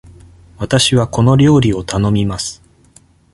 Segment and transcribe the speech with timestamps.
[0.57, 2.63] わたしはこの料理を頼みます。